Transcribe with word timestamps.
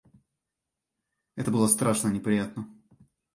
Это 1.35 1.51
было 1.51 1.67
страшно 1.67 2.07
неприятно. 2.07 2.67